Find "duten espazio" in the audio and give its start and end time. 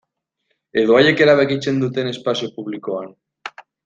1.85-2.49